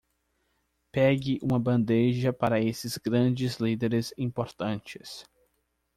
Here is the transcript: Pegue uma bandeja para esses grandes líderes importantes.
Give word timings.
Pegue 0.91 1.37
uma 1.43 1.59
bandeja 1.59 2.33
para 2.33 2.59
esses 2.59 2.97
grandes 2.97 3.57
líderes 3.59 4.11
importantes. 4.17 5.25